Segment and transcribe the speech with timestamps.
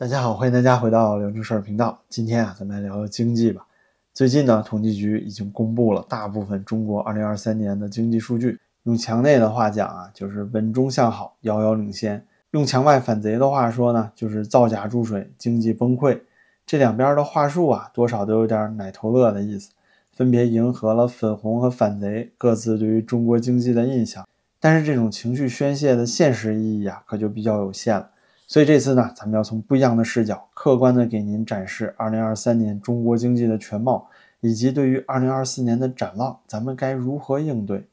[0.00, 1.98] 大家好，欢迎大家回到刘正事儿频道。
[2.08, 3.66] 今天啊，咱们来聊聊经济吧。
[4.14, 8.60] 最近呢，统计局已经公布了大部分中国2023年的经济数据。
[8.84, 12.20] 用墙内的话讲啊，就是稳中向好，遥遥领先；
[12.52, 16.20] 用墙外反贼的话说呢，就是造假注水，经济崩溃。
[16.64, 19.72] 这两边的话术啊，多少都有点奶头乐的意思，
[20.12, 24.24] 分别迎合了粉红和反贼各自对于中国经济的印象。
[24.60, 28.10] 但是这种情绪宣泄的现实意义啊，可就比较有限了。
[28.48, 34.08] 所以这次呢，咱们要从不一样的视角，客观的给您展示2023年中国经济的全貌，
[34.40, 37.86] 以及对于2024年的展望，咱们该如何应对？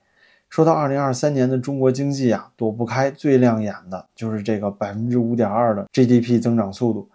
[0.50, 7.10] 说到2023年的中国经济啊，躲不开最亮眼的就是这个百分之五点二的 GDP 增长速度。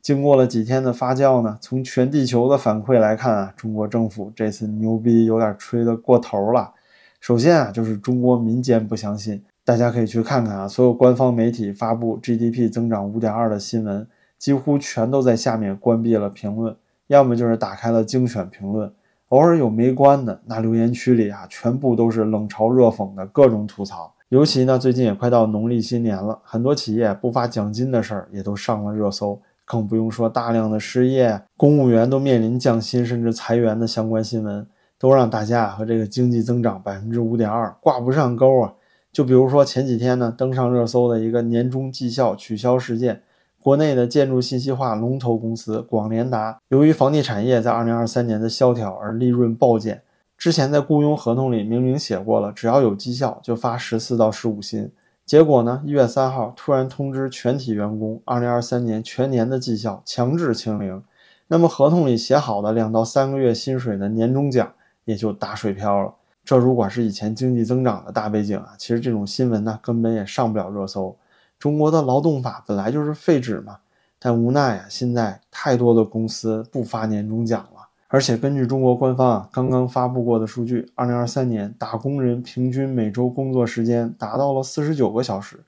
[0.00, 6.72] 经过了几天的发酵呢，从全地球的反馈来看啊，中国政府这次牛逼有点吹得过头了。
[7.20, 9.44] 首先啊，就是中国民间不相信。
[9.66, 14.06] 大家可以去看看啊，所有官方媒体发布 GDP 增长五点二的新闻，
[14.38, 16.76] 几乎全都在下面关闭了评论，
[17.08, 18.92] 要么就是打开了精选评论，
[19.30, 24.14] 偶尔有没关的，那留言区里啊，全部都是冷嘲热讽的各种吐槽。
[24.28, 34.64] 尤其呢，最近也快到农历新年了，很多企业不发奖金的事儿也都上了热搜，更不用说大量的失业，公务员都面临降薪甚至裁员的相关新闻，
[34.96, 38.72] 都让大家和这个经济增长百分之五点二挂不上钩啊。
[39.16, 43.22] 就比如说前几天呢，登上热搜的一个年终绩效取消事件，
[43.62, 50.02] 国内的建筑信息化龙头公司广联达，由于房地产业在二零二三年的萧条而利润暴减。
[50.36, 54.92] 之前在雇佣合同里明明写过了，只要有绩效就发十四到十五薪。
[55.24, 61.02] 结果呢，一月三号突然通知全体员工，二零二三年全年的绩效强制清零。
[61.48, 64.74] 那么合同里写好的两到三个月薪水的年终奖
[65.06, 66.12] 也就打水漂了。
[66.46, 71.16] 这如果是以前经济增长的大背景啊，其实这种新闻呢根本也上不了热搜。
[71.58, 73.78] 中国的劳动法本来就是废纸嘛，
[74.20, 77.88] 但无奈啊，现在太多的公司不发年终奖了。
[78.06, 85.58] 而且根据中国官方啊刚刚发布过的数据，二零二三年打工人平均每周工作时间达到了四十九个小时，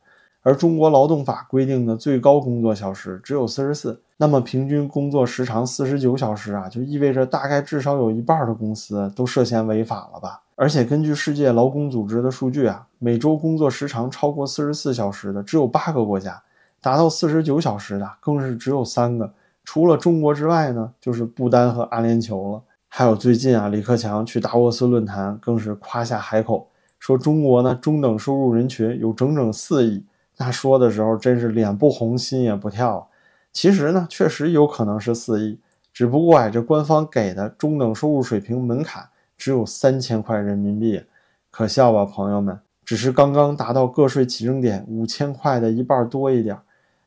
[0.42, 10.40] 而中国劳动法规定的最高工作小时只有四十四，那么平均工作时长四十九小时啊，就意味着大概至少有一半的公司都涉嫌违法了吧？
[10.60, 16.42] 而且根据世界劳工组织的数据啊，每周工作时长超过四十四小时的只有八个国家，
[16.80, 19.32] 达到四十九小时的更是只有三个。
[19.62, 22.60] 除了中国之外呢，就是不丹和阿联酋了。
[22.88, 26.68] 还有最近啊，李克强去达沃斯论坛，更是夸下海口，
[26.98, 30.04] 说中国呢中等收入人群有整整四亿。
[30.38, 33.08] 那说的时候真是脸不红心也不跳。
[33.52, 35.60] 其实呢，确实有可能是四亿，
[35.92, 39.08] 只不过啊，这官方给的中等收入水平门槛。
[39.38, 41.02] 只有三千块人民币，
[41.50, 42.58] 可笑吧，朋友们？
[42.84, 46.58] 只是刚刚达到个税起征点五千块的一半多一点。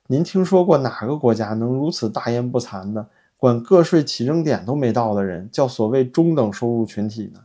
[0.07, 7.39] 您听说过哪个国家能如此大言不惭的管个税起征点都没到的人叫所谓中等收入群体呢？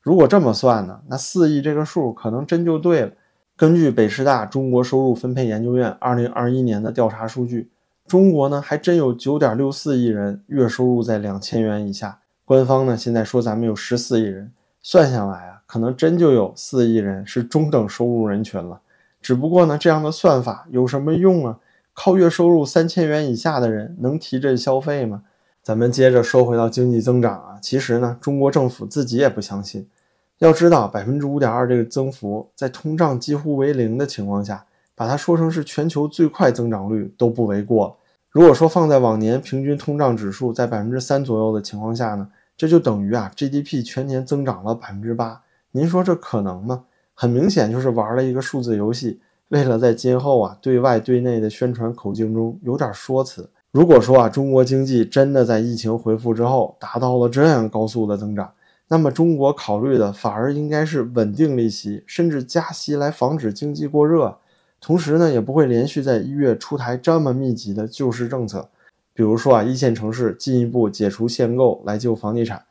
[0.00, 3.12] 如果这么算呢，那四亿这个数可能真就对了。
[3.56, 7.70] 根据北师大中国收入分配研究院二零二一年的调查数据，
[8.06, 12.20] 中国呢还真有九点六四亿人月收入在两千元以下。
[12.52, 14.52] 官方呢现在说咱们有十四亿人，
[14.82, 18.78] 算下来啊，可能真就有四亿人是中等收入人群了。
[19.22, 21.58] 只不过呢，这样的算法有什么用啊？
[21.94, 25.22] 靠月收入三千元以下的人能提振消费吗？
[25.62, 29.88] 咱们接着说回到经济增长啊，其实呢，中国政府自己也不相信。
[30.36, 37.96] 要知道，百分之五点二这个增幅，在通胀几乎为零的情况下，把它说成是全球最快增长率都不为过。
[38.28, 45.42] 如果说放在往年平均通胀指数在百分之三左右的情况下呢，这就等于啊 GDP 全年增长了百分之八。
[45.72, 46.84] 您说这可能吗？
[47.14, 53.50] 很明显就是玩了一个数字游戏，为了在今后啊对外对内的宣传口径中有点说辞。
[53.70, 58.52] 如果说啊中国经济真的在疫情恢复之后达到了这样高速的增长，
[58.88, 64.38] 那么中国考虑的反而应该是稳定利息，甚至加息来防止经济过热。
[64.80, 68.68] 同时呢，也不会连续在一月出台这么密集的救市政策，
[69.14, 72.64] 比如说啊，一线城市进一步解除限购来救房地产。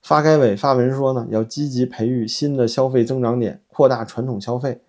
[0.00, 4.80] 发改委发文说呢，要积极培育新的消费增长点，扩大传统消费。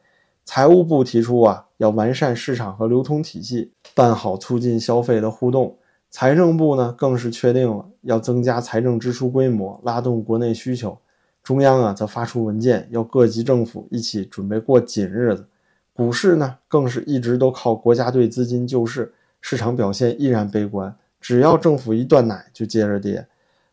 [0.45, 5.77] 财务部提出啊，要完善市场和流通体系，办好促进消费的互动。
[6.11, 10.97] 财政部呢，更是确定了要增加财政支出规模，拉动国内需求。
[11.43, 15.47] 中央啊，则发出文件，要各级政府一起准备过紧日子。
[15.93, 20.95] 股市呢，更是一直都靠国家队资金救市，市场表现依然悲观。
[21.21, 23.27] 只要政府一断奶，就接着跌。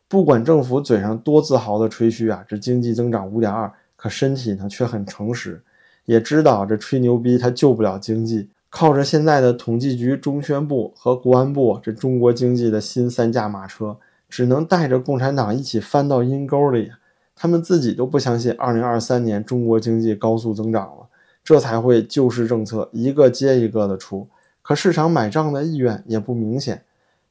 [0.09, 5.63] 不管政府嘴上多自豪的吹嘘啊，这经济增长五点二，可身体呢却很诚实，
[6.05, 8.49] 也知道这吹牛逼它救不了经济。
[8.69, 13.97] 靠着现在的统计局、中宣部和国安部这中国经济的新三驾马车，
[14.29, 16.93] 只能带着共产党一起翻到阴沟里。
[17.35, 21.07] 他们自己都不相信2023年中国经济高速增长了，
[21.45, 24.29] 这才会救市政策一个接一个的出。
[24.67, 26.83] 可市场买账的意愿也不明显，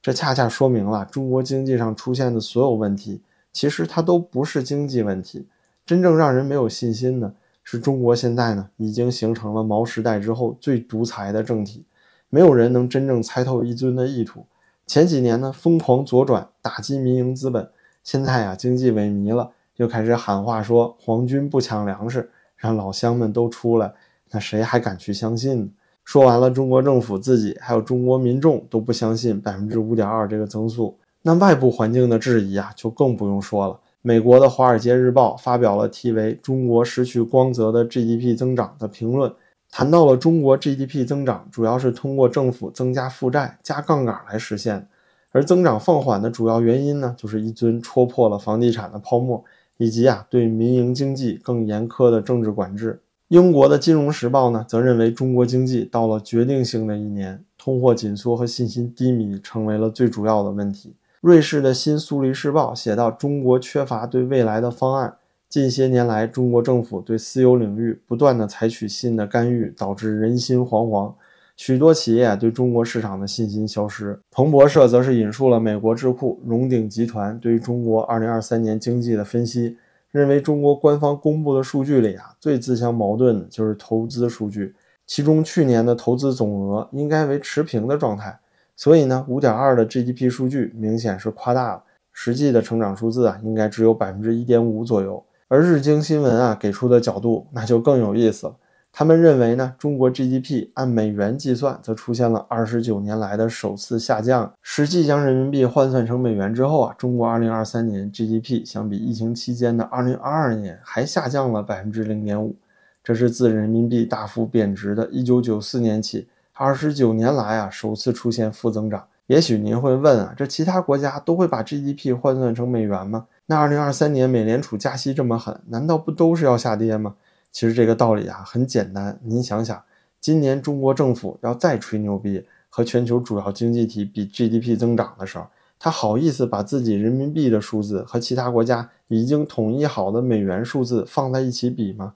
[0.02, 3.22] 这恰恰说明了中国经济上出现的所有问题，
[3.52, 5.46] 其实它都不是经济问题。
[5.86, 7.34] 真正让人没有信心的。
[7.62, 11.84] 是中国现在呢，已经形成了毛时代之后最独裁的政体，
[12.30, 14.46] 没有人能真正猜透一尊的意图。
[14.88, 17.70] 前几年呢，疯狂左转打击民营资本，
[18.02, 23.94] 现在啊，经济萎靡了，又开始喊话说皇军不抢粮食，让老乡们都出来，
[24.32, 25.70] 那谁还敢去相信呢？
[26.06, 33.80] 说完了，中国政府自己还有中国民众都不相信百分之五点二这个增速，那外部环境的质疑啊，就更不用说了。
[34.04, 39.34] 美国的《华尔街日报》发表了题为《中国失去光泽的 GDP 增长》的评论，
[39.72, 44.88] 谈到了中国 GDP 增长主要是通过政府增加负债、加杠杆来实现，
[45.31, 49.44] 而增长放缓的主要原因呢，就是一尊戳破了房地产的泡沫，
[49.78, 53.01] 以及啊对民营经济更严苛的政治管制。
[53.30, 60.94] 英国的《金融时报》呢，则认为中国经济到了决定性的一年，通货紧缩和信心低迷成为了最主要的问题。
[61.22, 65.16] 瑞士的新苏黎世报写道：“中国缺乏对未来的方案。
[65.50, 71.12] 近些年来，中国政府对私有领域不断的采取新的干预，导致人心惶惶。
[71.57, 79.77] 许多企业对中国市场的信心消失。”彭博社则是引述了美国智库荣鼎集团对于中国2023年经济的分析，
[80.16, 84.74] 认为中国官方公布的数据里啊，最自相矛盾的就是投资数据，
[85.06, 88.40] 其中去年的投资总额应该为持平的状态。
[88.78, 91.84] 所以呢，五点二的 GDP 数据明显是夸大了，
[92.14, 95.22] 实际的成长数字啊，应该只有百分之一点五左右。
[95.50, 98.56] 而日经新闻啊给出的角度那就更有意思了，
[98.98, 104.50] 他们认为呢，中国 GDP 按美元计算，则出现了二十九年来的首次下降。
[104.62, 112.56] 实际将人民币换算成美元之后啊，中国二零二三年 GDP 相比疫情期间的二零二二年还下降了百分之零点五，
[113.04, 116.30] 这是自人民币大幅贬值的一九九四年起。
[116.54, 119.06] 二十九年来啊，首次出现负增长。
[119.28, 123.26] 也许您会问啊，这其他国家都会把 GDP 换算成美元吗？
[123.48, 127.16] 那二零二三年美联储加息这么狠，难道不都是要下跌吗？
[127.56, 129.81] 其实这个道理啊很简单，您想想，
[130.19, 135.48] 今年中国政府要再吹牛逼和全球主要经济体比 GDP 增长的时候，
[135.80, 142.16] 他好意思把自己人民币的数字和其他国家已经统一好的美元数字放在一起比吗？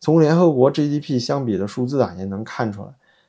[0.00, 2.88] 从联合国 GDP 相比的数字啊，也能看出来。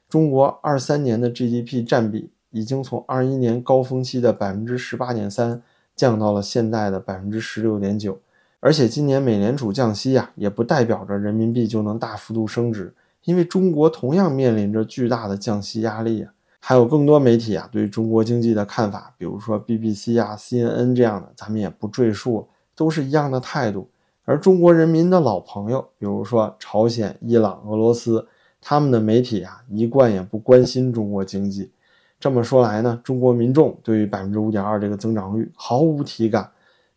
[0.10, 5.62] 中国二三年的 GDP 占比已经从二一年高峰期的百分之十八点三
[5.96, 8.18] 降到了现在的百分之十六点九，
[8.62, 12.94] 而且今年美联储降息啊，也不代表着人民币就能大幅度升值，
[13.26, 16.32] 因为中国同样面临着巨大的降息压力啊。
[16.62, 23.90] 还有更多媒体啊对中国经济的看法，比如说 BBC 啊、CNN 这样的，咱们也不赘述，都是一样的态度。
[24.24, 28.26] 而中国人民的老朋友，比如说朝鲜、伊朗、俄罗斯。
[28.64, 31.72] 他们的媒体啊，一贯也不关心中国经济。
[32.20, 36.48] 这么说来呢，中国民众对于百分之五点二这个增长率毫无体感，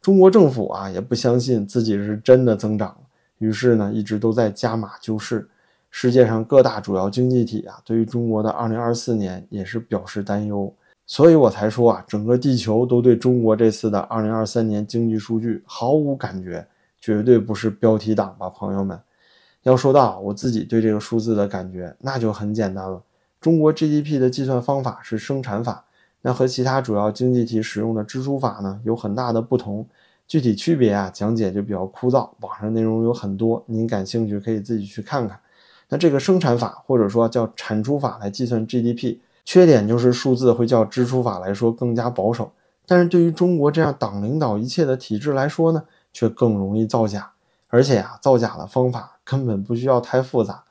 [0.04, 2.98] 中国政府啊也不相信自己是真的增长了，
[3.38, 5.48] 于是呢，一直都在加码救市。
[5.90, 10.70] 世界上各大主要经济体啊，对于中国的二零二四年也是表示担忧。
[11.06, 16.66] 所以我才说啊，整个地球都对中国这次的二零二三年经济数据毫无感觉，
[17.00, 19.00] 绝对不是标题党吧，朋友们。
[19.62, 23.02] 要说到我自己对这个数字的感觉，那就很简单了。
[23.40, 25.86] 中国 GDP 的计算方法是生产法，
[26.26, 29.86] 那和其他主要经济体使用的支出法呢有很大的不同。
[30.26, 35.38] 具体区别啊，讲解就比较枯燥，网上内容有很多，您感兴趣可以自己去看看。
[35.90, 42.50] 那这个生产法或者说叫产出法来计算 GDP，缺点就是数字会较支出法来说更加保守，
[42.86, 47.32] 但是对于中国这样党领导一切的体制来说呢，却更容易造假。
[47.68, 50.63] 而且啊，造假的方法根本不需要太复杂。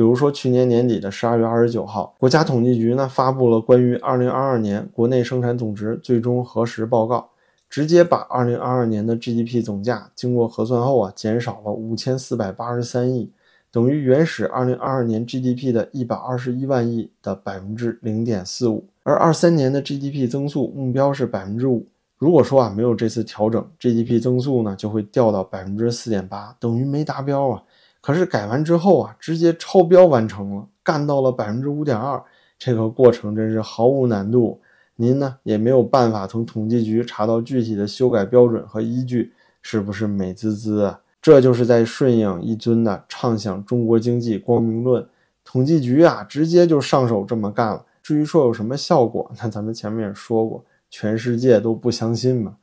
[0.00, 7.28] 比如说，去年年底的十二月二十九号，国家统计局呢发布了关于二零二二年国内生产总值最终核实报告，
[7.68, 13.30] 直接把二零二二年的 GDP 总价经过核算后啊，减少了五千四百八十三亿，
[13.70, 18.82] 等于原始二零二二年 GDP 的一百二十一万亿的百分之零点四五。
[19.02, 21.84] 而二三年的 GDP 增速目标是百分之五。
[22.16, 27.62] 如果说啊没有这次调整，GDP 增速呢就会掉到百分之四点八，等于没达标啊。
[28.00, 32.22] 可是改完之后啊，直接超标完成了，干到了百分之五点二，
[32.58, 34.60] 这个过程真是毫无难度。
[34.96, 41.00] 您呢也没有办法从统计局查到具体的修改标准和依据，是不是美滋滋啊？
[41.22, 45.06] 这就是在顺应一尊的畅想中国经济光明论，
[45.44, 47.84] 统计局啊，直接就上手这么干了。
[48.02, 52.56] 至于说有什么效果，那咱们前面也说过，全世界都不相信嘛。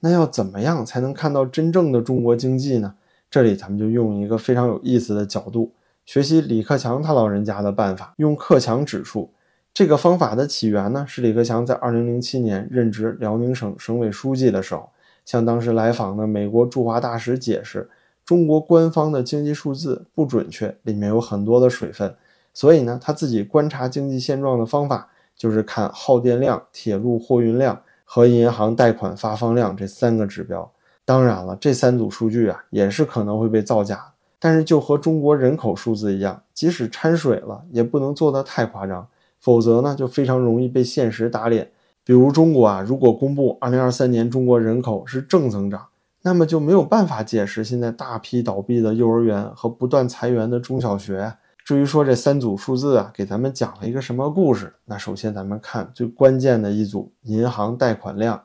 [0.00, 2.94] 那要怎么样才能看到真正的中国经济呢？
[3.32, 5.72] 这里咱们就用一个非常有意思的角度，
[6.04, 9.32] 学习李克强他老人家的办法，用克强指数。
[9.72, 14.90] 这个方法的起源呢，是李克强在2007年任职辽宁省省委书记的时候，
[15.24, 17.88] 向当时来访的美国驻华大使解释，
[18.22, 22.14] 中国官方的经济数字不准确，里面有很多的水分。
[22.52, 30.70] 所以呢，他自己观察经济现状的方法就是看耗电量、铁路货运量和银行贷款发放量这三个指标。
[31.04, 34.12] 当然了，这三组数据啊也是可能会被造假。
[34.38, 39.06] 但是就和中国人口数字一样，即使掺水了，也不能做得太夸张，
[39.38, 41.70] 否则呢就非常容易被现实打脸。
[42.04, 45.86] 比如中国啊，如果公布2023年中国人口是正增长，
[46.22, 51.34] 那么就没有办法解释现在大批倒闭的幼儿园和不断裁员的中小学。
[51.64, 54.74] 至于说这三组数字啊，给咱们讲了一个什么故事？
[54.86, 58.42] 那首先咱们看最关键的一组银行贷款量。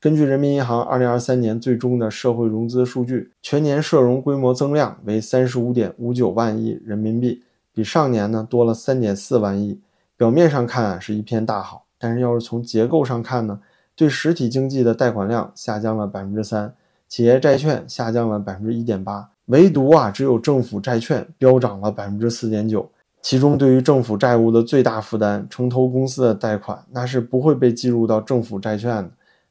[0.00, 7.42] 根据人民银行2023年最终的社会融资数据，全年社融规模增量为35.59万亿人民币，
[7.74, 9.78] 比上年呢多了3.4万亿。
[10.16, 13.60] 表面上看啊是一片大好，但是要是从结构上看呢，
[13.94, 16.70] 对实体经济的贷款量下降了3%，
[17.06, 19.26] 企业债券下降了1.8%。
[19.46, 22.90] 唯独啊，只有政府债券飙涨了百分之四点九。
[23.20, 29.10] 其中，对于政府债务的最大负担——城投公司的贷款，那是不会被计入到政府债券的。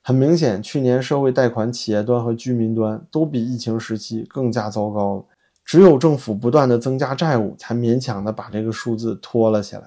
[0.10, 5.26] 很明显，去年社会贷款企业端和居民端都比疫情时期更加糟糕了。
[5.64, 9.84] 只有政府不断的增加债务，才勉强的把这个数字拖了起来。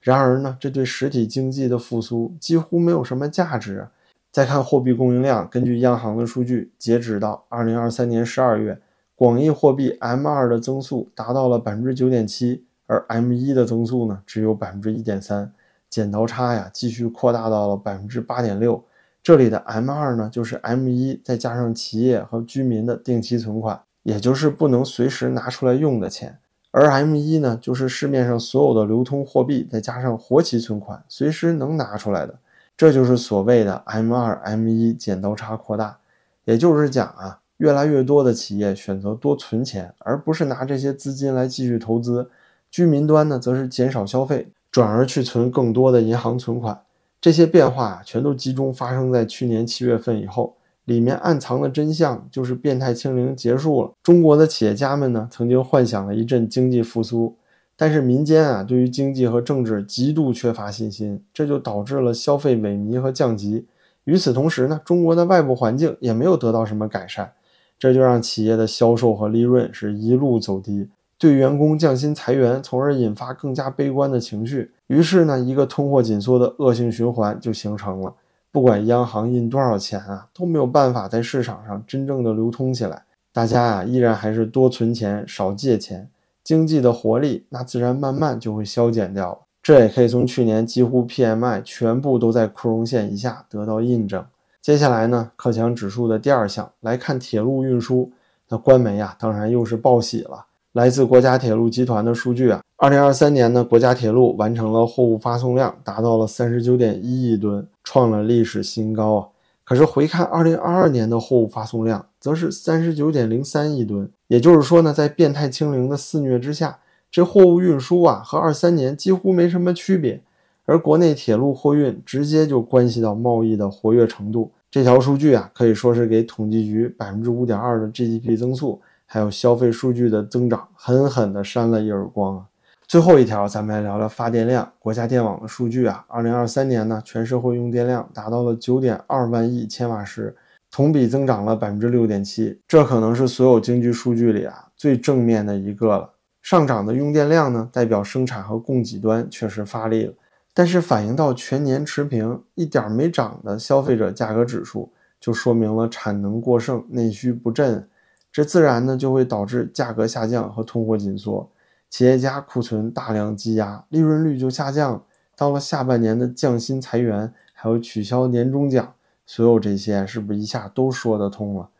[0.00, 3.88] 然而呢，这对实体经济的复苏几乎没有什么价值。
[4.30, 8.80] 再看货币供应量，根据央行的数据，截止到二零二三年十二月。
[9.16, 15.52] 广义货币 M2 的增速达到了百分之九点七，而 M1 的增速呢只有百分之一点三，
[15.90, 18.84] 剪刀差呀继续扩大到了百分之八点六。
[19.26, 26.38] 这里的 M2 呢就是 M1 再加上企业和居民的定期存款，也就是不能随时拿出来用的钱，
[26.70, 32.38] 而 M1 呢就是市面上所有的流通货币再加上活期存款，随时能拿出来的。
[32.76, 35.98] 这就是所谓的 M2、M1 剪刀差扩大，
[36.44, 37.40] 也就是讲啊。
[37.56, 42.28] 越来越多的企业选择多存钱，而不是拿这些资金来继续投资；
[42.70, 46.82] 居民端呢，则是减少消费，转而去存更多的银行存款。
[47.26, 50.54] 这些变化全都集中发生在去年七月份以后。
[50.84, 53.90] 里面暗藏的真相就是变态清零结束了。
[54.00, 57.34] 中国的企业家们呢，曾经幻想了一阵经济复苏，
[57.76, 63.66] 但是民间啊，对于经济和政治极度缺乏信心，这就导致了消费萎靡和降级。
[64.04, 67.32] 与此同时呢，中国的外部环境也没有得到什么改善。
[67.76, 70.88] 这就让企业的销售和利润是一路走低，
[71.26, 74.70] 对员工降薪裁员，从而引发更加悲观的情绪。
[74.86, 78.14] 于是呢，一个通货紧缩的恶性循环就形成了。
[78.52, 83.02] 不管央行印多少钱啊，都没有办法在市场上真正的流通起来。
[83.32, 86.08] 大家啊，依然还是多存钱，少借钱，
[86.44, 89.38] 经济的活力那自然慢慢就会消减掉了。
[89.60, 94.24] 这也可以从去年几乎 PMI 全部都在库容线以下得到印证。
[94.62, 98.12] 接下来呢，克强指数的第二项来看铁路运输。
[98.48, 100.46] 那官媒啊，当然又是报喜了。
[100.76, 109.28] 来自国家铁路集团的数据啊，二零二三年呢，国家铁路完成了货物发送量达到了三十九点一亿吨，创了历史新高啊。
[109.64, 114.10] 可是回看二零二二年的货物发送量，则是三十九点零三亿吨。
[114.28, 116.78] 也就是说呢，在变态清零的肆虐之下，
[117.10, 120.20] 这货物运输啊，和二三年几乎没什么区别。
[120.66, 124.52] 而国内铁路货运直接就关系到贸易的活跃程度。
[124.70, 132.44] 这条数据啊，可以说是给统计局百分之五点二的 GDP 增速，还有消费数据的增长，狠狠地扇了一耳光啊！
[132.88, 134.70] 最后一条，咱们来聊聊发电量。
[134.78, 140.36] 国家电网的数据啊，二零二三年呢，全社会用电量达到了九点二万亿千瓦时，
[140.70, 142.60] 同比增长了百分之六点七。
[142.68, 146.10] 这可能是所有经济数据里啊最正面的一个了。
[146.42, 150.12] 上涨的用电量呢，代表生产和供给端确实发力了。
[150.54, 157.88] 但是反映到全年持平、一点没涨的消费者价格指数，就说明了产能过剩、内需不振，
[158.36, 161.50] 这自然呢就会导致价格下降和通货紧缩，
[161.88, 165.02] 企业家库存大量积压，利润率就下降。
[165.34, 168.92] 到了下半年的降薪裁员，还有取消年终奖，
[169.24, 171.70] 所有这些是不是一下都说得通了？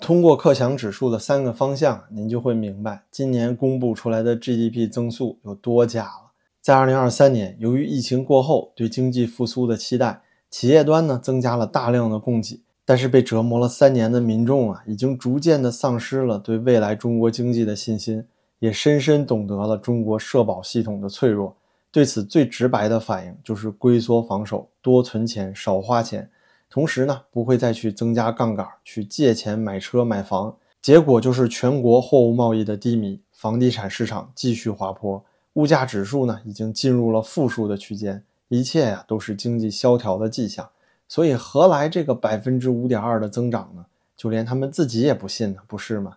[0.00, 6.30] 通过克强指数的三个方向，您就会明白今年公布出来的 GDP 增速有多假了。
[6.60, 18.24] 在二零二三年，由于疫情过后对经济复苏的期待，企业端呢增加了大量的供给，但是被折磨了三年的民众啊，已经逐渐的丧失了对未来中国经济的信心，
[18.58, 21.56] 也深深懂得了中国社保系统的脆弱。
[21.90, 26.28] 对此最直白的反应就是龟缩防守，多存钱，少花钱。
[26.68, 30.56] 同时呢，不会再去增加杠杆，去借钱买车买房。
[30.82, 35.24] 结果就是全国货物贸易的低迷，房地产市场继续滑坡，
[35.54, 40.68] 物价指数呢已经进入了负数的区间，一切呀都是经济萧条的迹象。
[41.06, 43.86] 所以何来这个百分之五点二的增长呢？
[44.16, 46.16] 就连他们自己也不信呢，不是吗？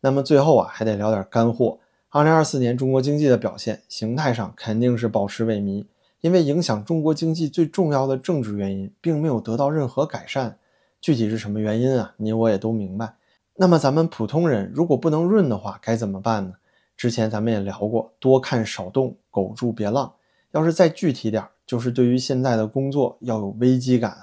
[0.00, 1.78] 那么最后啊，还得聊点干货。
[2.10, 5.84] 二零二四年中国经济的表现，形态上肯定是保持萎靡，
[6.20, 10.58] 因为影响中国经济最重要的政治原因并没有得到任何改善。
[11.00, 12.14] 具体是什么原因啊？
[12.16, 13.14] 你我也都明白。
[13.56, 16.54] 那么咱们普通人如果不能润的话，该怎么办呢？
[16.96, 20.12] 之前咱们也聊过，多看少动，苟住别浪。
[20.52, 24.16] 要是再具体点，就是对于现在的工作要有危机感。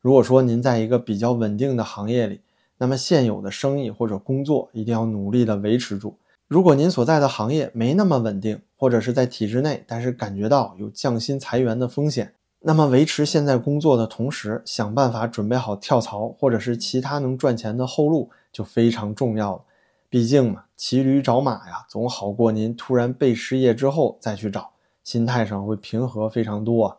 [0.00, 2.40] 如果说您在一个比较稳定的行业里，
[2.78, 6.16] 那么现有的生意或者工作一定要努力的维持住。
[6.48, 19.62] 如果您所在的行业没那么稳定，或者是在体制内，但是感觉到有降薪裁员的风险，那么维持现在工作的同时，想办法准备好跳槽或者是其他能赚钱的后路就非常重要了。
[20.08, 24.70] 毕竟嘛，骑驴找马呀，总好过您突然被失业之后再去找，
[25.04, 26.96] 心态上会平和非常多啊。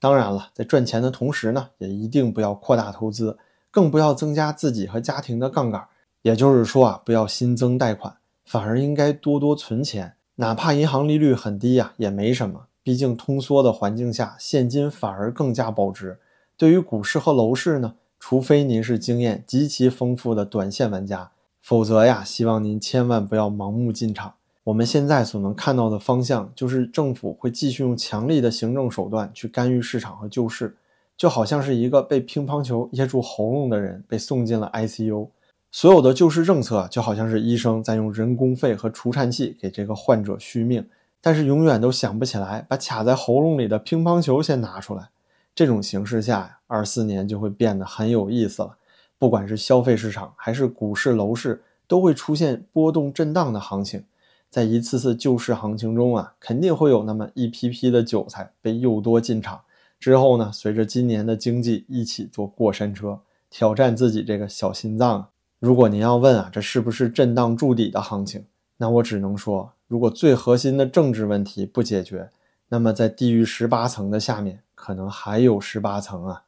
[0.00, 3.36] 当然了，在赚钱的同时呢，也一定不要扩大投资，
[3.70, 5.86] 更不要增加自己和家庭的杠杆。
[6.22, 8.16] 也就是说啊，不要新增贷款。
[8.46, 12.68] 反而应该多多存钱，哪怕银行利率很低呀，也没什么。
[12.82, 16.18] 毕竟通缩的环境下，现金反而更加保值。
[16.56, 24.34] 对于股市和楼市呢，除非您是经验极其丰富的短线玩家，否则呀，希望您千万不要盲目进场。
[24.68, 30.76] 我们现在所能看到的方向，就是政府会继续用强力的行政手段去干预市场和救市，
[31.16, 35.26] 就好像是一个被乒乓球噎住喉咙的人被送进了 ICU。
[35.70, 40.86] 所有的救市政策就好像是医生在用人工肺和除颤器给这个患者续命，
[41.22, 45.08] 但是永远都想不起来把卡在喉咙里的乒乓球先拿出来。
[45.54, 48.76] 这种形势下，二四年就会变得很有意思了。
[49.18, 54.04] 不管是消费市场还是股市、楼市，都会出现波动震荡的行情。
[54.50, 59.60] 在一次次救市行情中啊，肯定会有那么一批批的韭菜被诱多进场，
[60.00, 65.28] 之后呢，随着今年的经济一起坐过山车，挑战自己这个小心脏。
[65.58, 68.44] 如果您要问啊，这是不是震荡筑底的行情？
[68.78, 72.30] 那我只能说，如果最核心的政治问题不解决，
[72.68, 76.44] 那么在地狱十八层的下面，可能还有十八层啊。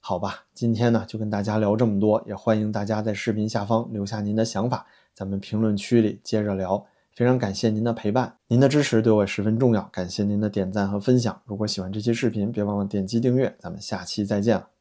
[0.00, 6.84] 好吧，今天呢就跟大家聊这么多，也欢迎大家在视频下方留下您的想法，咱们评论区里接着聊。
[7.16, 11.40] 非常感谢您的陪伴，您的支持对我也十分重要，感谢您的点赞和分享。
[11.46, 14.75] 如果喜欢这期视频，别忘了点击订阅，咱们下期再见了。